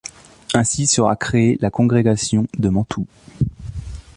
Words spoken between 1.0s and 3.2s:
créée la Congrégation de Mantoue.